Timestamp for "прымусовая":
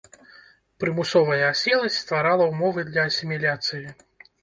0.83-1.45